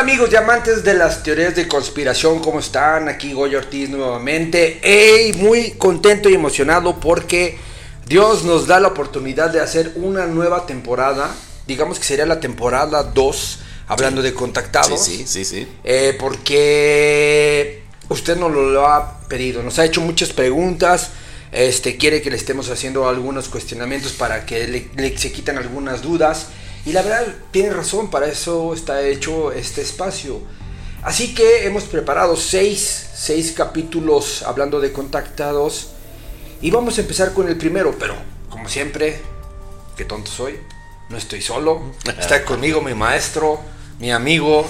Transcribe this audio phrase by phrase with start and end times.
[0.00, 2.38] Hola amigos y amantes de las teorías de conspiración?
[2.40, 3.10] ¿Cómo están?
[3.10, 4.80] Aquí Goyo Ortiz nuevamente.
[4.82, 5.34] ¡Ey!
[5.34, 7.58] Muy contento y emocionado porque
[8.06, 11.30] Dios nos da la oportunidad de hacer una nueva temporada.
[11.66, 13.58] Digamos que sería la temporada 2,
[13.88, 15.04] hablando de contactados.
[15.04, 15.68] Sí, sí, sí, sí.
[15.84, 21.10] Eh, porque usted nos lo ha pedido, nos ha hecho muchas preguntas.
[21.52, 26.00] Este, quiere que le estemos haciendo algunos cuestionamientos para que le, le- se quiten algunas
[26.00, 26.46] dudas.
[26.86, 30.40] Y la verdad, tiene razón, para eso está hecho este espacio.
[31.02, 35.88] Así que hemos preparado seis, seis capítulos hablando de contactados.
[36.62, 38.14] Y vamos a empezar con el primero, pero
[38.50, 39.20] como siempre,
[39.96, 40.58] qué tonto soy,
[41.08, 41.82] no estoy solo.
[42.18, 43.60] Está conmigo mi maestro,
[43.98, 44.66] mi amigo,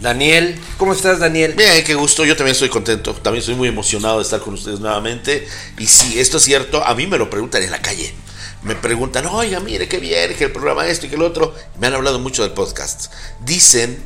[0.00, 0.58] Daniel.
[0.76, 1.54] ¿Cómo estás, Daniel?
[1.54, 4.80] Bien, qué gusto, yo también estoy contento, también estoy muy emocionado de estar con ustedes
[4.80, 5.46] nuevamente.
[5.78, 8.12] Y si esto es cierto, a mí me lo preguntan en la calle.
[8.62, 11.54] Me preguntan, oiga, mire qué bien, que el programa esto y que el otro.
[11.78, 13.12] Me han hablado mucho del podcast.
[13.40, 14.02] Dicen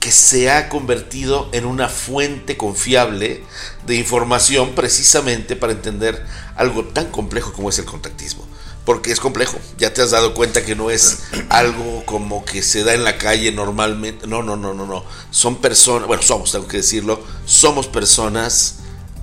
[0.00, 3.42] que se ha convertido en una fuente confiable
[3.86, 6.24] de información precisamente para entender
[6.56, 8.46] algo tan complejo como es el contactismo.
[8.86, 12.84] Porque es complejo, ya te has dado cuenta que no es algo como que se
[12.84, 14.26] da en la calle normalmente.
[14.26, 15.04] No, no, no, no, no.
[15.30, 18.76] Son personas, bueno, somos, tengo que decirlo, somos personas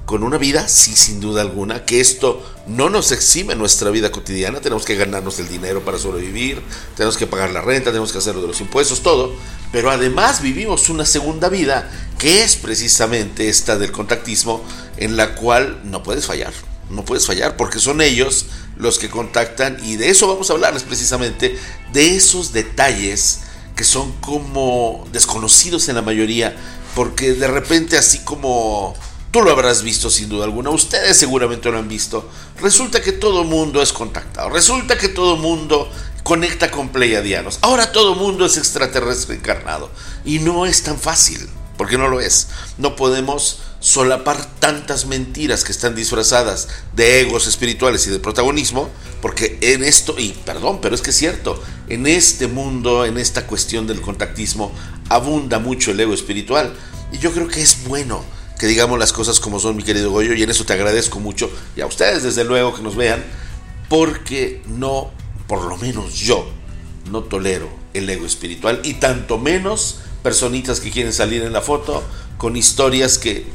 [0.06, 4.62] con una vida, sí, sin duda alguna, que esto no nos exime nuestra vida cotidiana,
[4.62, 6.62] tenemos que ganarnos el dinero para sobrevivir,
[6.96, 9.34] tenemos que pagar la renta, tenemos que hacer lo de los impuestos, todo,
[9.72, 11.90] pero además vivimos una segunda vida
[12.20, 14.64] que es precisamente esta del contactismo,
[14.98, 16.54] en la cual no puedes fallar,
[16.92, 18.46] no puedes fallar, porque son ellos
[18.78, 21.58] los que contactan y de eso vamos a hablarles precisamente,
[21.94, 23.40] de esos detalles
[23.76, 26.56] que son como desconocidos en la mayoría,
[26.96, 28.96] porque de repente así como
[29.36, 32.30] Tú lo habrás visto sin duda alguna, ustedes seguramente lo han visto.
[32.62, 35.92] Resulta que todo mundo es contactado, resulta que todo mundo
[36.24, 37.60] conecta con pleiadianos.
[37.62, 39.92] Ahora todo mundo es extraterrestre encarnado.
[40.24, 42.48] Y no es tan fácil, porque no lo es.
[42.78, 48.90] No podemos solapar tantas mentiras que están disfrazadas de egos espirituales y de protagonismo,
[49.22, 53.46] porque en esto, y perdón, pero es que es cierto, en este mundo, en esta
[53.48, 54.72] cuestión del contactismo,
[55.10, 56.74] abunda mucho el ego espiritual.
[57.12, 58.24] Y yo creo que es bueno
[58.60, 61.50] que digamos las cosas como son, mi querido Goyo, y en eso te agradezco mucho,
[61.76, 63.24] y a ustedes desde luego que nos vean,
[63.90, 65.12] porque no,
[65.48, 66.50] por lo menos yo,
[67.12, 72.04] no tolero el ego espiritual, y tanto menos personitas que quieren salir en la foto
[72.38, 73.46] con historias que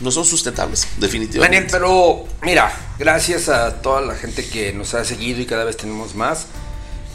[0.00, 1.56] no son sustentables, definitivamente.
[1.56, 5.76] Daniel, pero mira, gracias a toda la gente que nos ha seguido y cada vez
[5.76, 6.46] tenemos más.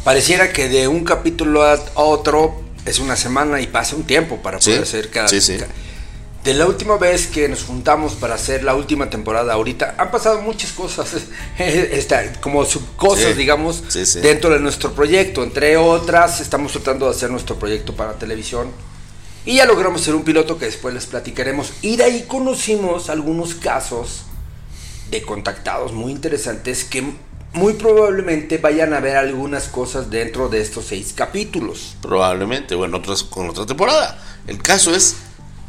[0.03, 4.59] Pareciera que de un capítulo a otro es una semana y pasa un tiempo para
[4.59, 5.57] Sí, poder hacer cada sí, sí.
[5.57, 5.67] ca-
[6.43, 10.41] De la última vez que nos juntamos para hacer la última temporada ahorita, han pasado
[10.41, 11.13] muchas cosas,
[11.59, 14.21] está, como subcosas, Sí, digamos, sí, sí.
[14.21, 15.43] dentro de nuestro proyecto.
[15.43, 18.71] Entre otras, estamos tratando de hacer nuestro proyecto para televisión.
[19.45, 21.73] Y ya logramos hacer un piloto que después les platicaremos.
[21.81, 24.23] Y de ahí conocimos algunos casos
[25.11, 27.03] de contactados muy interesantes que
[27.53, 31.97] muy probablemente vayan a ver algunas cosas dentro de estos seis capítulos.
[32.01, 34.17] Probablemente, o en otras, con otra temporada.
[34.47, 35.17] El caso es,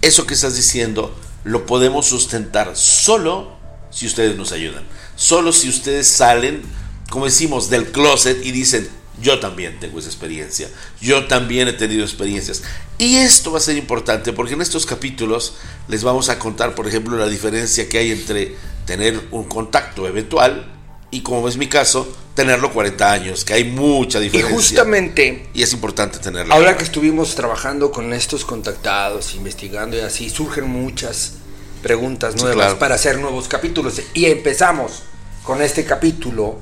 [0.02, 1.14] eso que estás diciendo,
[1.44, 3.52] lo podemos sustentar solo
[3.90, 4.84] si ustedes nos ayudan.
[5.16, 6.62] Solo si ustedes salen,
[7.10, 8.88] como decimos, del closet y dicen,
[9.20, 10.68] yo también tengo esa experiencia,
[11.00, 12.62] yo también he tenido experiencias.
[12.98, 15.54] Y esto va a ser importante porque en estos capítulos
[15.88, 20.66] les vamos a contar, por ejemplo, la diferencia que hay entre tener un contacto eventual
[21.10, 24.54] y, como es mi caso, tenerlo 40 años, que hay mucha Y diferencia.
[24.56, 26.54] justamente Y es importante tenerlo.
[26.54, 31.34] ahora que estuvimos trabajando con estos contactados, investigando y así, surgen muchas
[31.82, 32.78] preguntas Sí, nuevas claro.
[32.78, 34.00] para hacer nuevos capítulos.
[34.14, 35.02] Y empezamos
[35.42, 36.58] con este capítulo.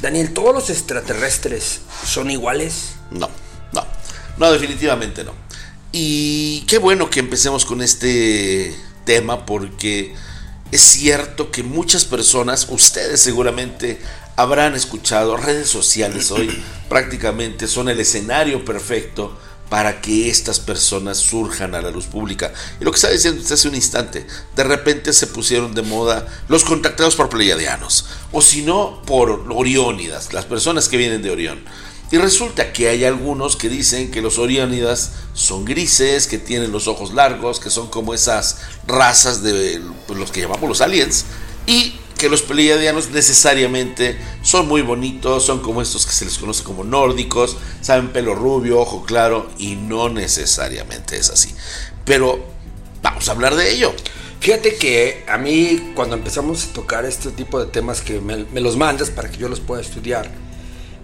[0.00, 2.94] Daniel, ¿todos los extraterrestres son iguales?
[3.10, 3.28] No,
[3.72, 3.84] no,
[4.38, 5.32] no, definitivamente no.
[5.92, 8.74] Y qué bueno que empecemos con este
[9.04, 10.14] tema porque
[10.72, 14.00] es cierto que muchas personas, ustedes seguramente
[14.36, 16.50] habrán escuchado, redes sociales hoy
[16.88, 19.38] prácticamente son el escenario perfecto
[19.68, 22.52] para que estas personas surjan a la luz pública.
[22.80, 24.26] Y lo que estaba diciendo usted hace un instante,
[24.56, 30.32] de repente se pusieron de moda los contactados por pleiadianos, o si no, por oriónidas,
[30.32, 31.64] las personas que vienen de Orión.
[32.12, 36.86] Y resulta que hay algunos que dicen que los oriónidas son grises, que tienen los
[36.86, 41.24] ojos largos, que son como esas razas de pues, los que llamamos los aliens,
[41.66, 46.62] y que los pleiadianos necesariamente son muy bonitos, son como estos que se les conoce
[46.62, 51.54] como nórdicos, saben pelo rubio, ojo claro, y no necesariamente es así.
[52.04, 52.44] Pero
[53.00, 53.94] vamos a hablar de ello.
[54.38, 58.60] Fíjate que a mí cuando empezamos a tocar este tipo de temas que me, me
[58.60, 60.30] los mandas para que yo los pueda estudiar,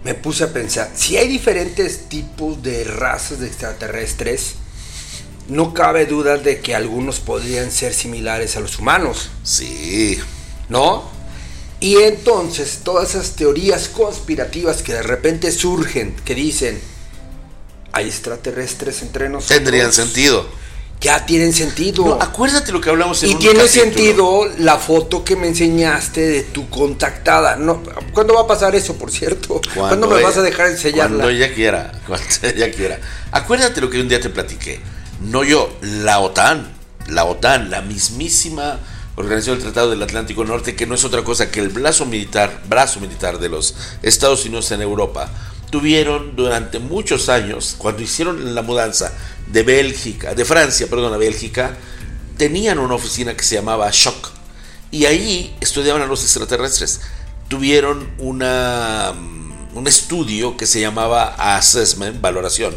[0.03, 4.55] me puse a pensar, si hay diferentes tipos de razas de extraterrestres,
[5.49, 9.29] no cabe duda de que algunos podrían ser similares a los humanos.
[9.43, 10.17] Sí.
[10.69, 11.09] ¿No?
[11.79, 16.79] Y entonces todas esas teorías conspirativas que de repente surgen, que dicen,
[17.91, 19.57] hay extraterrestres entre nosotros.
[19.57, 20.45] Tendrían sentido.
[21.01, 22.05] Ya tienen sentido.
[22.05, 23.83] No, acuérdate lo que hablamos en Y un tiene capítulo.
[23.83, 27.55] sentido la foto que me enseñaste de tu contactada.
[27.55, 27.81] No,
[28.13, 29.61] ¿Cuándo va a pasar eso, por cierto?
[29.73, 31.23] ¿Cuándo, me ella- vas a dejar enseñarla?
[31.23, 32.99] Cuando ella quiera, cuando ella quiera.
[33.31, 34.81] Acuérdate lo que un día te platiqué.
[35.21, 36.69] No yo, la OTAN.
[37.07, 38.79] La OTAN, la mismísima
[39.15, 42.61] Organización del Tratado del Atlántico Norte, que no es otra cosa que el brazo militar,
[42.69, 45.29] brazo militar de los Estados Unidos en Europa,
[45.69, 49.11] tuvieron durante muchos años, cuando hicieron la mudanza
[49.47, 51.77] de Bélgica, de Francia, perdón, a Bélgica,
[52.37, 54.31] tenían una oficina que se llamaba Shock.
[54.91, 57.01] Y ahí estudiaban a los extraterrestres.
[57.47, 62.75] Tuvieron una, mm, un estudio que se llamaba Assessment, valoración.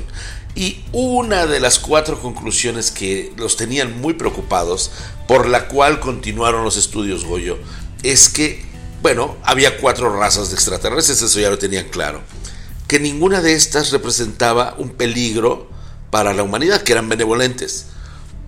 [0.54, 4.90] Y una de las cuatro conclusiones que los tenían muy preocupados,
[5.26, 7.56] por la cual continuaron los estudios, Goyo,
[8.02, 8.62] es que,
[9.00, 12.20] bueno, había cuatro razas de extraterrestres, eso ya lo tenían claro.
[12.92, 15.66] Que ninguna de estas representaba un peligro
[16.10, 17.86] para la humanidad, que eran benevolentes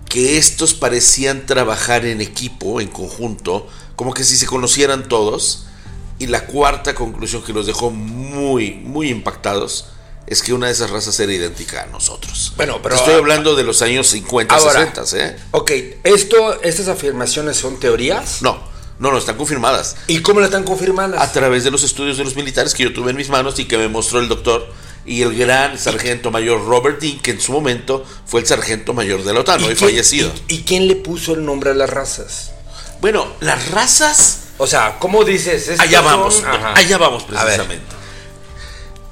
[0.07, 5.65] que estos parecían trabajar en equipo, en conjunto, como que si se conocieran todos.
[6.19, 9.87] Y la cuarta conclusión que los dejó muy, muy impactados
[10.27, 12.53] es que una de esas razas era idéntica a nosotros.
[12.55, 14.93] Bueno, pero- Te estoy hablando de los años 50, Ahora.
[14.93, 15.35] 60, ¿eh?
[15.53, 15.71] Ok,
[16.03, 18.43] esto, estas afirmaciones son teorías.
[18.43, 18.59] No,
[18.99, 19.95] no, no, están confirmadas.
[20.07, 21.21] ¿Y cómo las están confirmadas?
[21.21, 23.65] A través de los estudios de los militares que yo tuve en mis manos y
[23.65, 24.67] que me mostró el doctor
[25.05, 29.23] y el gran sargento mayor Robert Dean, que en su momento fue el sargento mayor
[29.23, 30.31] de la OTAN, ¿Y hoy fallecido.
[30.47, 32.51] ¿Y, y quién le puso el nombre a las razas?
[33.01, 35.79] Bueno, las razas O sea, ¿cómo dices?
[35.79, 36.73] Allá son- vamos, Ajá.
[36.75, 37.93] allá vamos precisamente.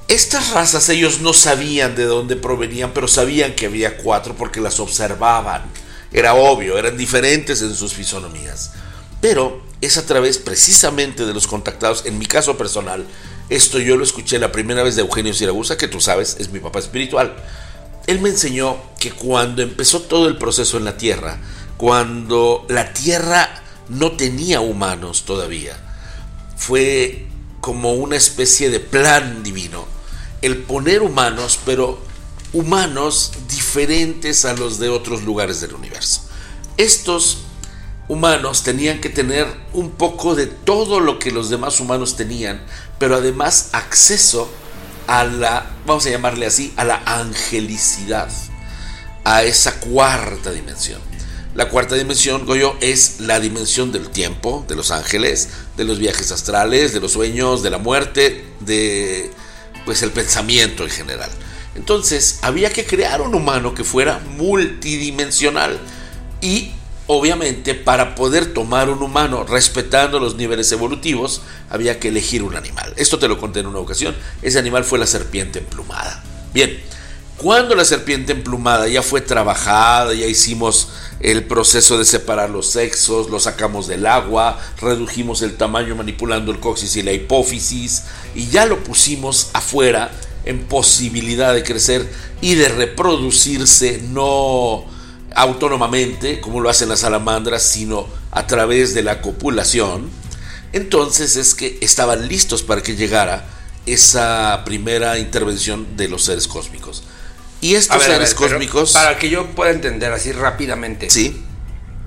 [0.08, 4.78] Estas razas ellos no sabían de dónde provenían, pero sabían que había cuatro porque las
[4.80, 5.62] observaban.
[6.12, 8.72] Era obvio, eran diferentes en sus fisonomías.
[9.20, 13.06] Pero es a través precisamente de los contactados, en mi caso personal,
[13.48, 16.60] esto yo lo escuché la primera vez de Eugenio Siragusa, que tú sabes, es mi
[16.60, 17.36] papá espiritual.
[18.06, 21.38] Él me enseñó que cuando empezó todo el proceso en la Tierra,
[21.76, 25.76] cuando la Tierra no tenía humanos todavía,
[26.56, 27.26] fue
[27.60, 29.86] como una especie de plan divino.
[30.42, 31.98] El poner humanos, pero
[32.52, 36.22] humanos diferentes a los de otros lugares del universo.
[36.76, 37.43] Estos
[38.08, 42.60] humanos tenían que tener un poco de todo lo que los demás humanos tenían,
[42.98, 44.50] pero además acceso
[45.06, 48.28] a la, vamos a llamarle así, a la angelicidad,
[49.24, 51.00] a esa cuarta dimensión.
[51.54, 56.32] La cuarta dimensión, Goyo, es la dimensión del tiempo, de los ángeles, de los viajes
[56.32, 59.30] astrales, de los sueños, de la muerte, de
[59.84, 61.30] pues el pensamiento en general.
[61.76, 65.78] Entonces, había que crear un humano que fuera multidimensional
[66.40, 66.72] y
[67.06, 72.92] obviamente para poder tomar un humano respetando los niveles evolutivos, había que elegir un animal.
[72.96, 74.14] Esto te lo conté en una ocasión.
[74.42, 76.22] Ese animal fue la serpiente emplumada.
[76.52, 76.80] Bien,
[77.36, 80.88] cuando la serpiente emplumada ya fue trabajada, ya hicimos
[81.20, 86.60] el proceso de separar los sexos, lo sacamos del agua, redujimos el tamaño manipulando el
[86.60, 90.10] coxis y la hipófisis y ya lo pusimos afuera
[90.44, 92.08] en posibilidad de crecer
[92.40, 94.84] y de reproducirse no
[95.34, 100.10] autónomamente como lo hacen las salamandras, sino a través de la copulación,
[100.72, 103.46] entonces es que estaban listos para que llegara
[103.86, 107.04] esa primera intervención de los seres cósmicos.
[107.60, 108.92] Y estos ver, seres ver, cósmicos...
[108.92, 111.10] Para que yo pueda entender así rápidamente.
[111.10, 111.42] Sí,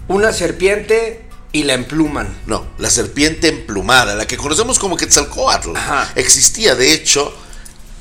[0.07, 2.35] Una serpiente y la empluman.
[2.45, 6.11] no, la serpiente emplumada, la que conocemos como Quetzalcoatl, Ajá.
[6.15, 7.33] existía de hecho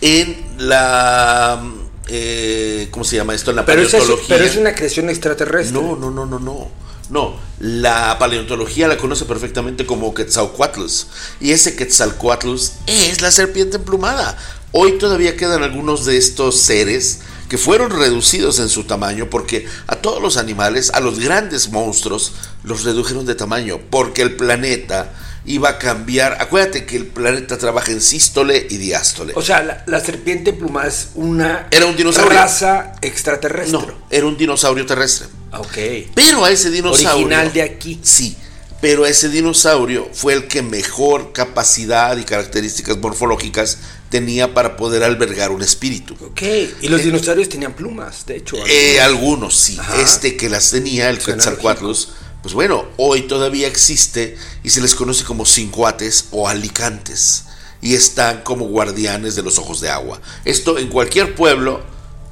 [0.00, 1.62] en la...
[2.08, 3.50] eh, ¿Cómo se llama esto?
[3.50, 4.36] En la Pero, esa es, paleontología.
[4.36, 5.80] pero es una creación extraterrestre.
[5.80, 6.86] No, no, no, no, no.
[7.08, 11.06] No, la paleontología la conoce perfectamente como Quetzalcoatlus.
[11.40, 14.36] Y ese Quetzalcoatlus es la serpiente emplumada.
[14.72, 19.96] Hoy todavía quedan algunos de estos seres que fueron reducidos en su tamaño porque a
[19.96, 22.32] todos los animales, a los grandes monstruos,
[22.64, 25.12] los redujeron de tamaño porque el planeta
[25.46, 26.36] iba a cambiar.
[26.40, 29.32] Acuérdate que el planeta trabaja en sístole y diástole.
[29.36, 32.32] O sea, la, la serpiente emplumada es una Era un dinosaurio.
[32.38, 33.72] raza extraterrestre.
[33.78, 35.28] no, era un dinosaurio terrestre.
[35.52, 35.78] Ok.
[36.14, 37.26] Pero a ese dinosaurio.
[37.26, 37.98] Original de aquí.
[38.02, 38.36] Sí,
[38.80, 43.78] pero ese dinosaurio fue el que mejor capacidad y características morfológicas
[44.10, 46.14] tenía para poder albergar un espíritu.
[46.20, 46.42] Ok.
[46.82, 48.56] Y los dinosaurios tenían plumas, de hecho.
[48.66, 49.16] Eh, algunos.
[49.26, 50.00] algunos sí, Ajá.
[50.02, 52.10] este que las tenía, el Quetzalcoatlus,
[52.46, 57.42] pues bueno, hoy todavía existe y se les conoce como cincuates o alicantes
[57.82, 60.20] y están como guardianes de los ojos de agua.
[60.44, 61.82] Esto en cualquier pueblo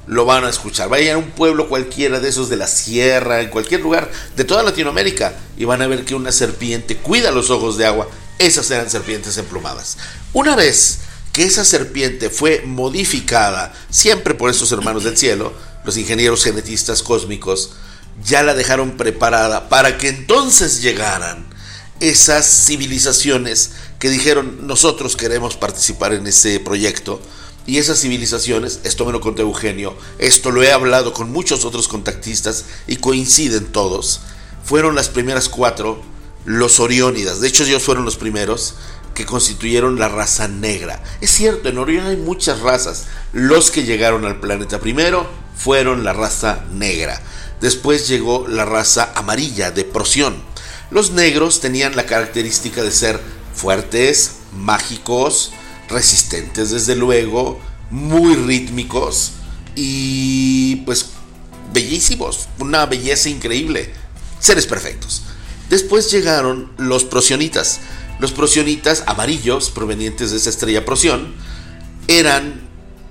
[0.07, 0.87] lo van a escuchar.
[0.87, 4.63] Vayan a un pueblo cualquiera de esos de la sierra, en cualquier lugar de toda
[4.63, 8.07] Latinoamérica, y van a ver que una serpiente cuida los ojos de agua.
[8.39, 9.97] Esas eran serpientes emplumadas.
[10.31, 10.99] Una vez
[11.33, 15.51] que esa serpiente fue modificada, siempre por esos hermanos del cielo,
[15.83, 17.71] los ingenieros genetistas cósmicos,
[18.23, 21.45] ya la dejaron preparada para que entonces llegaran
[21.99, 27.21] esas civilizaciones que dijeron nosotros queremos participar en ese proyecto
[27.67, 31.87] y esas civilizaciones, esto me lo contó Eugenio, esto lo he hablado con muchos otros
[31.87, 34.21] contactistas y coinciden todos,
[34.63, 36.01] fueron las primeras cuatro,
[36.45, 38.75] los Oriónidas, de hecho ellos fueron los primeros
[39.15, 41.01] que constituyeron la raza negra.
[41.21, 46.13] Es cierto, en Orión hay muchas razas, los que llegaron al planeta primero fueron la
[46.13, 47.19] raza negra,
[47.65, 50.35] después llegó la raza amarilla de Procyon.
[50.91, 53.19] Los negros tenían la característica de ser
[53.55, 55.51] fuertes, mágicos,
[55.89, 59.31] resistentes desde luego, muy rítmicos
[59.73, 61.07] y pues
[61.73, 63.91] bellísimos, una belleza increíble,
[64.39, 65.23] seres perfectos.
[65.67, 67.79] Después llegaron los prosionitas.
[68.19, 71.33] Los prosionitas amarillos, provenientes de esa estrella Prosión,
[72.07, 72.61] eran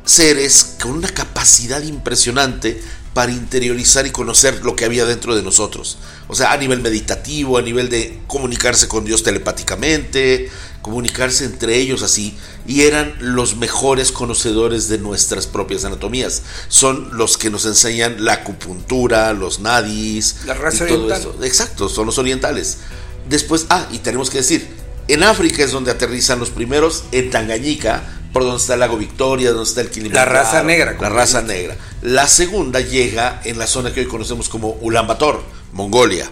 [0.05, 2.81] seres con una capacidad impresionante
[3.15, 5.99] para interiorizar y conocer lo que había dentro de nosotros.
[6.27, 10.51] O sea, a nivel meditativo, a nivel de comunicarse con Dios telepáticamente,
[10.83, 16.43] comunicarse entre ellos así, y eran los mejores conocedores de nuestras propias anatomías.
[16.69, 21.37] Son los que nos enseñan la acupuntura, los nadis, la raza y todo eso.
[21.43, 22.79] Exacto, son los orientales.
[23.29, 24.69] Después, ah, y tenemos que decir,
[25.07, 28.03] en África es donde aterrizan los primeros, en Tangañica,
[28.35, 30.33] por donde está el lago Victoria, donde está el Kilimanjaro.
[30.33, 30.97] La raza negra.
[31.01, 31.77] La raza negra.
[32.03, 35.39] La segunda llega en la zona que hoy conocemos como Ulaanbaatar,
[35.73, 36.29] Mongolia.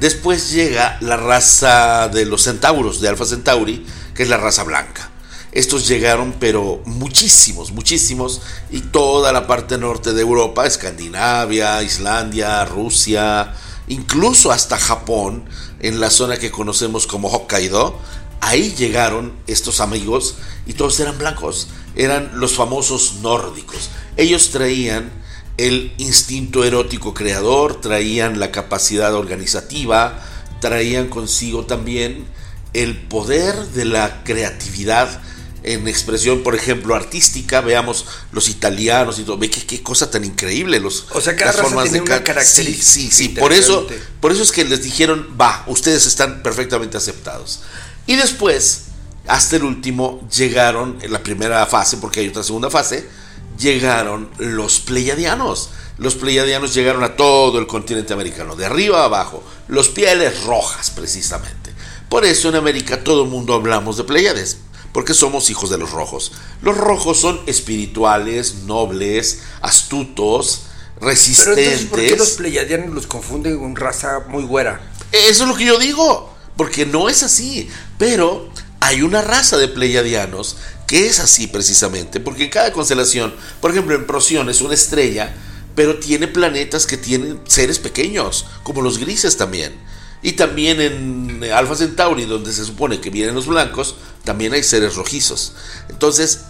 [0.00, 5.08] Después llega la raza de los centauros, de Alpha Centauri, que es la raza blanca.
[5.52, 13.54] Estos llegaron, pero muchísimos, muchísimos, y toda la parte norte de Europa, Escandinavia, Islandia, Rusia,
[13.86, 15.44] incluso hasta Japón,
[15.78, 17.98] en la zona que conocemos como Hokkaido,
[18.40, 23.90] ahí llegaron estos amigos y todos eran blancos, eran los famosos nórdicos.
[24.16, 25.10] Ellos traían
[25.56, 30.18] el instinto erótico creador, traían la capacidad organizativa,
[30.60, 32.26] traían consigo también
[32.72, 35.20] el poder de la creatividad
[35.62, 40.80] en expresión, por ejemplo, artística, veamos los italianos y todo, ve qué, cosa tan increíble,
[40.80, 42.82] los o sea, cada formas de una característica.
[42.82, 43.86] Sí, sí, sí, por eso,
[44.20, 47.60] por eso es que les dijeron, va, ustedes están perfectamente aceptados.
[48.10, 48.86] Y después,
[49.28, 53.08] hasta el último, llegaron en la primera fase, porque hay otra segunda fase,
[53.56, 55.70] llegaron los pleiadianos.
[55.96, 60.90] Los pleiadianos llegaron a todo el continente americano, de arriba a abajo, los pieles rojas
[60.90, 61.72] precisamente.
[62.08, 64.58] Por eso en América todo el mundo hablamos de pleiades
[64.92, 66.32] porque somos hijos de los rojos.
[66.62, 70.62] Los rojos son espirituales, nobles, astutos,
[71.00, 71.54] resistentes.
[71.54, 74.80] Pero entonces, ¿por qué los pleyadianos los confunden con raza muy güera?
[75.12, 76.29] Eso es lo que yo digo,
[76.60, 77.70] porque no es así.
[77.96, 78.50] Pero
[78.80, 83.94] hay una raza de pleyadianos que es así precisamente, porque en cada constelación, por ejemplo
[83.94, 85.34] en Procyon es una estrella,
[85.74, 89.72] pero tiene planetas que tienen seres pequeños, como los grises también.
[90.20, 94.96] Y también en Alpha Centauri, donde se supone que vienen los blancos, también hay seres
[94.96, 95.54] rojizos.
[95.88, 96.40] Entonces,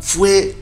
[0.00, 0.54] fue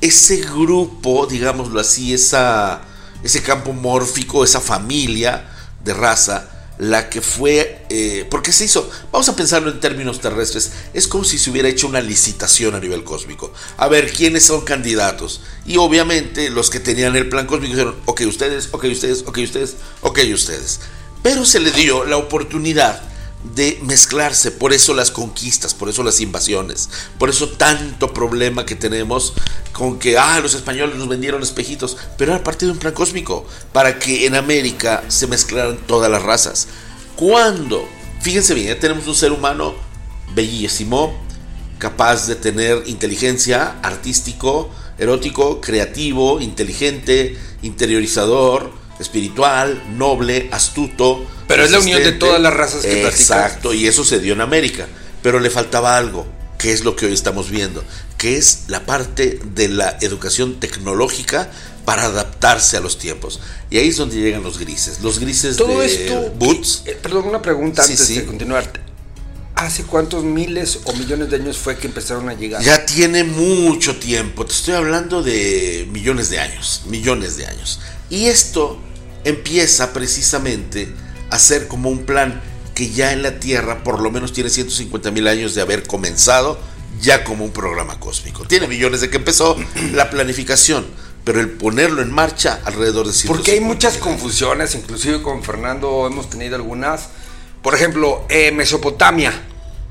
[0.00, 2.82] ese grupo, digámoslo así, esa,
[3.24, 5.48] ese campo mórfico, esa familia
[5.82, 10.72] de raza, la que fue, eh, porque se hizo, vamos a pensarlo en términos terrestres,
[10.94, 13.52] es como si se hubiera hecho una licitación a nivel cósmico.
[13.76, 15.40] A ver, ¿quiénes son candidatos?
[15.66, 19.76] Y obviamente los que tenían el plan cósmico dijeron, ok ustedes, ok ustedes, ok ustedes,
[20.02, 20.80] ok ustedes.
[21.22, 23.02] Pero se le dio la oportunidad
[23.54, 26.88] de mezclarse, por eso las conquistas, por eso las invasiones,
[27.18, 29.34] por eso tanto problema que tenemos
[29.72, 33.46] con que, ah, los españoles nos vendieron espejitos, pero era parte de un plan cósmico,
[33.72, 36.68] para que en América se mezclaran todas las razas.
[37.16, 37.88] Cuando,
[38.20, 39.74] fíjense bien, ya tenemos un ser humano
[40.34, 41.14] bellísimo,
[41.78, 51.26] capaz de tener inteligencia, artístico, erótico, creativo, inteligente, interiorizador, espiritual, noble, astuto.
[51.46, 54.40] Pero es la unión de todas las razas que Exacto, y eso se dio en
[54.40, 54.86] América.
[55.22, 56.26] Pero le faltaba algo,
[56.58, 57.82] que es lo que hoy estamos viendo,
[58.16, 61.50] que es la parte de la educación tecnológica
[61.84, 63.40] para adaptarse a los tiempos.
[63.70, 65.00] Y ahí es donde llegan los grises.
[65.00, 66.82] Los grises Todo de esto, Boots.
[66.84, 68.70] Eh, perdón, una pregunta antes de continuar.
[69.54, 72.62] ¿Hace cuántos miles o millones de años fue que empezaron a llegar?
[72.62, 74.46] Ya tiene mucho tiempo.
[74.46, 76.82] Te estoy hablando de millones de años.
[76.86, 77.80] Millones de años.
[78.08, 78.78] Y esto
[79.28, 80.88] empieza precisamente
[81.30, 82.40] a ser como un plan
[82.74, 86.58] que ya en la Tierra por lo menos tiene 150 mil años de haber comenzado
[87.00, 88.44] ya como un programa cósmico.
[88.44, 89.56] Tiene millones de que empezó
[89.92, 90.86] la planificación,
[91.24, 96.30] pero el ponerlo en marcha alrededor de Porque hay muchas confusiones, inclusive con Fernando hemos
[96.30, 97.08] tenido algunas.
[97.62, 99.32] Por ejemplo, eh, Mesopotamia,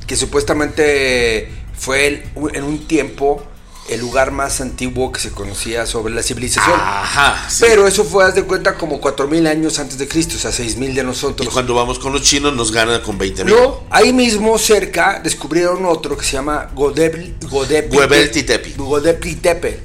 [0.07, 3.43] que supuestamente fue en un tiempo
[3.89, 6.79] el lugar más antiguo que se conocía sobre la civilización.
[6.79, 7.47] Ajá.
[7.59, 10.93] Pero eso fue, haz de cuenta, como 4.000 años antes de Cristo, o sea, 6.000
[10.93, 11.47] de nosotros.
[11.47, 13.45] Y cuando vamos con los chinos nos ganan con 20.000.
[13.45, 18.73] No, ahí mismo cerca descubrieron otro que se llama Godebli, Godebli Tepi.
[18.77, 19.79] Godebli Tepe.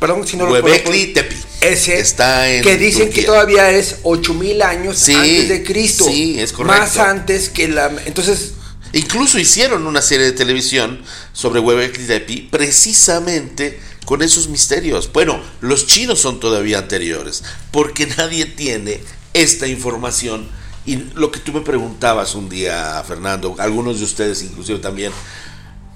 [0.00, 1.36] Perdón si no lo Tepi.
[1.60, 6.04] Ese está en que dicen que todavía es 8000 años antes de Cristo.
[6.04, 6.80] Sí, es correcto.
[6.80, 8.54] Más antes que la entonces
[8.92, 11.00] Incluso hicieron una serie de televisión
[11.32, 15.10] sobre Göbekli Tepe precisamente con esos misterios.
[15.12, 19.00] Bueno, los chinos son todavía anteriores, porque nadie tiene
[19.32, 20.46] esta información.
[20.84, 25.12] Y lo que tú me preguntabas un día, Fernando, algunos de ustedes inclusive también,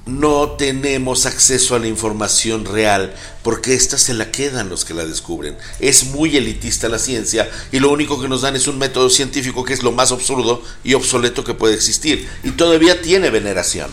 [0.06, 5.04] no tenemos acceso a la información real porque esta se la quedan los que la
[5.04, 5.58] descubren.
[5.80, 9.64] Es muy elitista la ciencia y lo único que nos dan es un método científico
[9.64, 13.90] que es lo más absurdo y obsoleto que puede existir y todavía tiene veneración.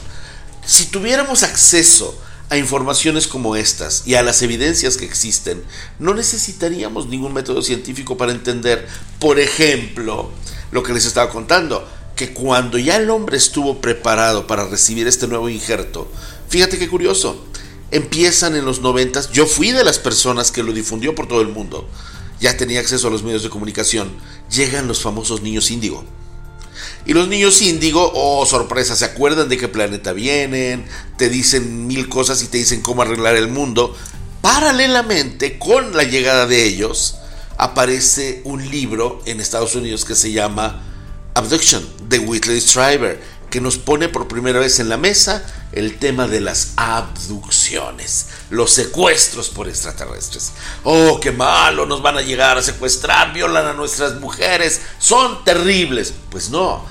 [0.63, 2.15] Si tuviéramos acceso
[2.49, 5.63] a informaciones como estas y a las evidencias que existen,
[5.97, 8.87] no necesitaríamos ningún método científico para entender,
[9.19, 10.29] por ejemplo,
[10.71, 11.87] lo que les estaba contando
[12.31, 16.09] cuando ya el hombre estuvo preparado para recibir este nuevo injerto,
[16.47, 17.43] fíjate qué curioso,
[17.91, 21.49] empiezan en los noventas, yo fui de las personas que lo difundió por todo el
[21.49, 21.87] mundo,
[22.39, 24.11] ya tenía acceso a los medios de comunicación,
[24.49, 26.03] llegan los famosos niños índigo.
[27.05, 30.85] Y los niños índigo, oh sorpresa, se acuerdan de qué planeta vienen,
[31.17, 33.95] te dicen mil cosas y te dicen cómo arreglar el mundo.
[34.41, 37.15] Paralelamente con la llegada de ellos,
[37.57, 40.92] aparece un libro en Estados Unidos que se llama
[41.35, 46.27] Abduction de Whitley Strieber, que nos pone por primera vez en la mesa el tema
[46.27, 50.53] de las abducciones, los secuestros por extraterrestres.
[50.83, 56.13] Oh, qué malo, nos van a llegar a secuestrar, violan a nuestras mujeres, son terribles.
[56.31, 56.85] Pues no,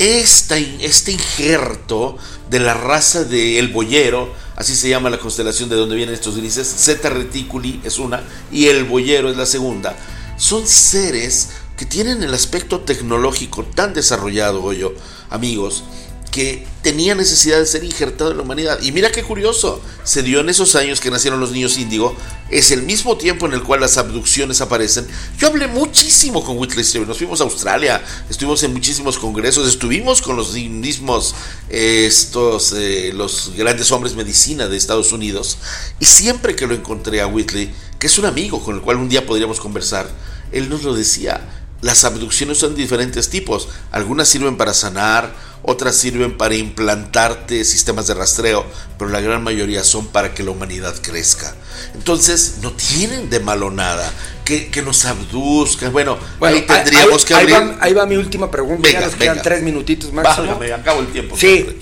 [0.00, 2.16] este, este injerto
[2.48, 6.66] de la raza del boyero, así se llama la constelación de donde vienen estos grises,
[6.66, 9.94] Zeta Reticuli es una y el boyero es la segunda,
[10.38, 14.92] son seres que tienen el aspecto tecnológico tan desarrollado, yo,
[15.30, 15.82] amigos,
[16.30, 18.82] que tenía necesidad de ser injertado en la humanidad.
[18.82, 22.14] Y mira qué curioso, se dio en esos años que nacieron los niños índigo,
[22.50, 25.06] es el mismo tiempo en el cual las abducciones aparecen.
[25.38, 30.20] Yo hablé muchísimo con Whitley Strieber, nos fuimos a Australia, estuvimos en muchísimos congresos, estuvimos
[30.20, 31.34] con los mismos,
[31.70, 35.56] estos, eh, los grandes hombres medicina de Estados Unidos,
[35.98, 39.08] y siempre que lo encontré a Whitley, que es un amigo con el cual un
[39.08, 40.10] día podríamos conversar,
[40.52, 41.40] él nos lo decía,
[41.82, 43.68] las abducciones son de diferentes tipos.
[43.90, 48.64] Algunas sirven para sanar, otras sirven para implantarte sistemas de rastreo,
[48.98, 51.54] pero la gran mayoría son para que la humanidad crezca.
[51.94, 54.10] Entonces, no tienen de malo nada.
[54.44, 55.92] Que, nos abduzcan.
[55.92, 57.56] Bueno, ahí tendríamos que abrir.
[57.80, 58.90] Ahí va, mi última pregunta.
[58.90, 60.26] ya nos quedan tres minutitos más.
[60.36, 61.36] acabo el tiempo.
[61.38, 61.78] Sí.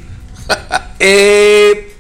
[0.99, 1.97] eh,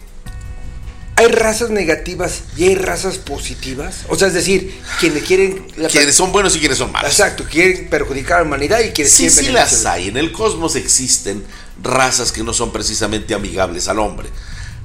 [1.19, 4.05] hay razas negativas y hay razas positivas.
[4.09, 5.67] O sea, es decir, quienes quieren.
[5.91, 7.11] quienes son buenos y quienes son malos.
[7.11, 10.07] Exacto, quieren perjudicar a la humanidad y quienes sí, Sí, las hay.
[10.07, 11.45] En el cosmos existen
[11.83, 14.29] razas que no son precisamente amigables al hombre.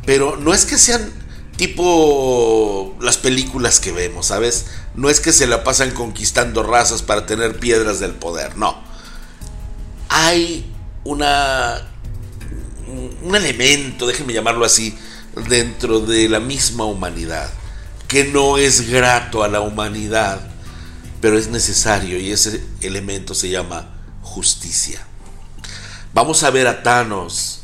[0.08, 1.08] Pero no es que sean
[1.56, 4.66] tipo las películas que vemos, ¿sabes?
[4.96, 8.84] No es que se la pasan conquistando razas para tener piedras del poder, no.
[10.10, 10.66] Hay
[11.04, 11.90] una.
[13.22, 14.98] un elemento, déjenme llamarlo así
[15.36, 17.50] dentro de la misma humanidad,
[18.08, 20.42] que no es grato a la humanidad,
[21.22, 23.90] pero es necesario y ese elemento se llama
[24.22, 25.06] justicia.
[26.14, 27.62] Vamos a ver a Thanos.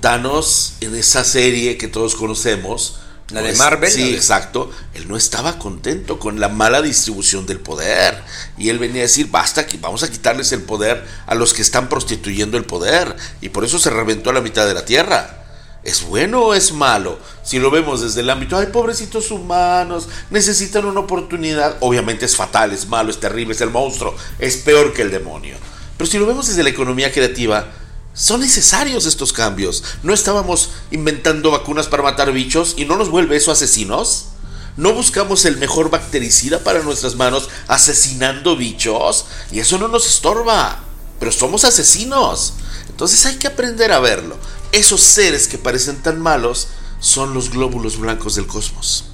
[0.00, 2.98] Thanos en esa serie que todos conocemos,
[3.30, 3.90] la de pues, Marvel.
[3.90, 4.70] Sí, exacto.
[4.94, 8.22] Él no estaba contento con la mala distribución del poder.
[8.56, 11.88] Y él venía a decir, basta, vamos a quitarles el poder a los que están
[11.88, 13.16] prostituyendo el poder.
[13.40, 15.45] Y por eso se reventó a la mitad de la tierra.
[15.86, 17.16] ¿Es bueno o es malo?
[17.44, 21.76] Si lo vemos desde el ámbito, ay, pobrecitos humanos, necesitan una oportunidad.
[21.78, 25.56] Obviamente es fatal, es malo, es terrible, es el monstruo, es peor que el demonio.
[25.96, 27.68] Pero si lo vemos desde la economía creativa,
[28.14, 29.84] son necesarios estos cambios.
[30.02, 34.30] ¿No estábamos inventando vacunas para matar bichos y no nos vuelve eso asesinos?
[34.76, 39.26] ¿No buscamos el mejor bactericida para nuestras manos asesinando bichos?
[39.52, 40.80] Y eso no nos estorba.
[41.20, 42.54] Pero somos asesinos.
[42.88, 44.36] Entonces hay que aprender a verlo.
[44.72, 46.68] Esos seres que parecen tan malos
[47.00, 49.04] son los glóbulos blancos del cosmos.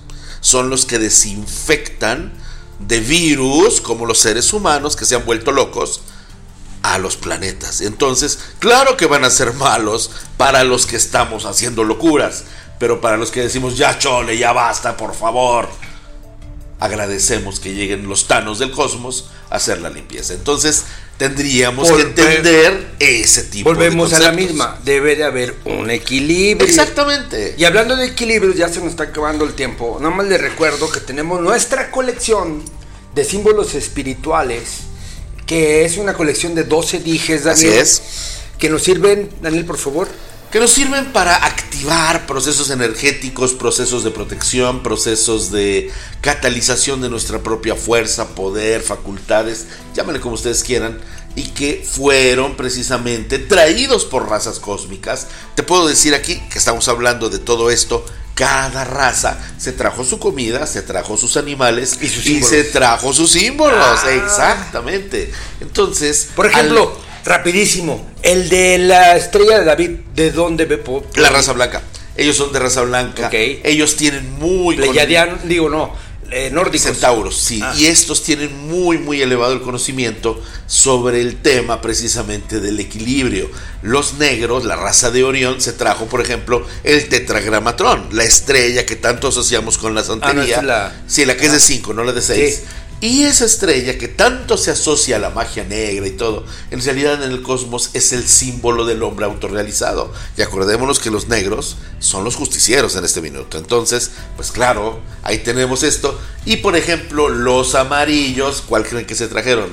[0.41, 2.33] Son los que desinfectan
[2.79, 6.01] de virus, como los seres humanos que se han vuelto locos,
[6.83, 7.81] a los planetas.
[7.81, 12.45] Entonces, claro que van a ser malos para los que estamos haciendo locuras,
[12.79, 15.69] pero para los que decimos, ya chole, ya basta, por favor.
[16.81, 20.35] agradecemos que lleguen los tanos del cosmos a hacer la limpieza.
[20.35, 20.85] Entonces
[21.29, 24.81] tendríamos Volve- que entender ese tipo Volvemos de a la misma.
[24.85, 26.67] Debe de haber un equilibrio.
[26.69, 27.55] Exactamente.
[27.57, 29.99] Y hablando de equilibrios, ya se nos está acabando el tiempo.
[30.01, 32.63] Nada más les recuerdo que tenemos nuestra colección
[33.15, 34.63] de símbolos espirituales,
[35.47, 37.83] que es una colección de 12 dijes, Así Daniel.
[37.83, 38.03] es.
[38.59, 40.09] Que nos sirven, Daniel, por favor.
[40.53, 47.39] Que nos sirven para activar procesos energéticos, procesos de protección, procesos de catalización de nuestra
[47.43, 51.01] propia fuerza, poder, facultades, llámenle como ustedes quieran,
[51.35, 55.29] y que fueron precisamente traídos por razas cósmicas.
[55.55, 58.05] Te puedo decir aquí que estamos hablando de todo esto.
[58.35, 62.49] Cada raza se trajo su comida, se trajo sus animales Y sus y símbolos.
[62.51, 63.79] se trajo sus símbolos.
[64.05, 64.11] Ah.
[64.13, 65.33] Exactamente.
[65.61, 70.83] Entonces, Por al- ejemplo, rapidísimo, el de la estrella de David, ¿de dónde ve?
[71.17, 71.83] La raza blanca.
[72.17, 73.31] Ellos son de raza blanca.
[73.33, 75.95] Ellos tienen muy Pleiadiano, digo, no,
[76.31, 76.83] eh, nórdicos.
[76.83, 77.61] centauros, sí.
[77.63, 77.75] Ah.
[77.77, 83.51] Y estos tienen muy, muy elevado el conocimiento sobre el tema precisamente del equilibrio.
[83.83, 88.97] Los negros, la raza de Orión, se trajo, por ejemplo, el tetragramatrón, la estrella que
[88.97, 90.31] tanto asociamos con la santería.
[90.31, 92.57] Ah, no, esa es la- Sí, la que es de 5, no la de 6.
[92.57, 92.63] Sí.
[93.03, 97.21] Y esa estrella que tanto se asocia a la magia negra y todo, en realidad
[97.25, 100.13] en el cosmos es el símbolo del hombre autorrealizado.
[100.37, 103.59] Y acordémonos que los negros son los justicieros en este minuto.
[103.59, 106.17] Entonces, pues claro, ahí tenemos esto.
[106.45, 109.71] Y por ejemplo, los amarillos, ¿cuál creen que se trajeron?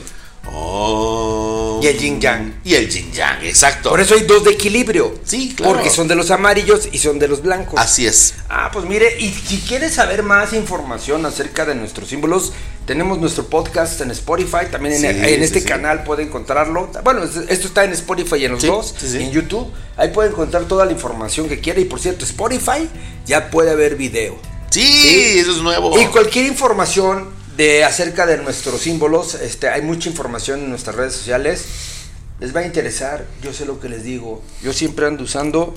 [0.51, 1.79] Oh.
[1.83, 2.61] Y el yin yang.
[2.63, 3.91] Y el yin yang, exacto.
[3.91, 5.19] Por eso hay dos de equilibrio.
[5.23, 5.73] Sí, claro.
[5.73, 7.79] Porque son de los amarillos y son de los blancos.
[7.79, 8.33] Así es.
[8.49, 12.53] Ah, pues mire, y si quieres saber más información acerca de nuestros símbolos,
[12.89, 15.65] tenemos nuestro podcast en Spotify, también en, Sí, en sí, este sí.
[15.67, 16.89] canal puede encontrarlo.
[17.03, 19.17] Bueno, es- esto está en Spotify y en los dos, sí, sí.
[19.19, 19.71] y en YouTube.
[19.95, 21.79] Ahí puede encontrar toda la información que quiera.
[21.79, 22.89] Y por cierto, Spotify
[23.27, 24.39] ya puede haber video.
[24.71, 25.37] Sí, Sí.
[25.37, 25.99] eso es nuevo.
[26.01, 31.13] Y cualquier información de acerca de nuestros símbolos, este, hay mucha información en nuestras redes
[31.13, 31.65] sociales.
[32.39, 34.41] Les va a interesar, yo sé lo que les digo.
[34.63, 35.75] Yo siempre ando usando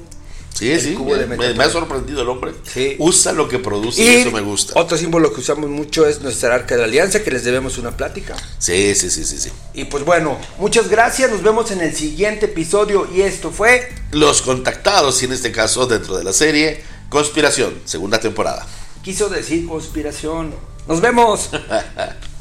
[0.53, 0.97] Sí, sí.
[0.97, 2.53] Me, ha sorprendido el hombre.
[2.63, 2.97] Sí.
[2.99, 4.79] Usa lo que produce y, eso me gusta.
[4.79, 7.97] Otro símbolo que usamos mucho es nuestra arca de la alianza, que les debemos una
[7.97, 8.37] plática.
[8.59, 9.51] Sí, sí, sí, sí, sí.
[9.75, 14.43] Y pues bueno, muchas gracias, nos vemos en el siguiente episodio y esto fue Los
[14.43, 18.67] contactados, y en este caso dentro de la serie Conspiración, segunda temporada.
[19.03, 20.55] Quiso decir conspiración.
[20.89, 21.51] Nos vemos.